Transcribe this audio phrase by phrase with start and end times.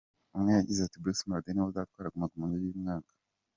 [0.35, 3.11] Umwe yagize ati “Bruce Melodie ni we uzatwara Guma Guma y’uyu mwaka.